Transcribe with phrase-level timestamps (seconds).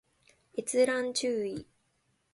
[0.55, 1.67] 閲覧注意